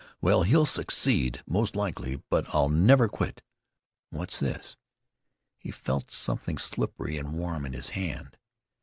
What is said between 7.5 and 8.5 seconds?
on his hand.